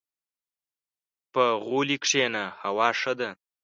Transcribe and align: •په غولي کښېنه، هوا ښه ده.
•په 1.33 1.43
غولي 1.65 1.97
کښېنه، 2.03 2.43
هوا 2.63 2.89
ښه 2.99 3.13
ده. 3.19 3.29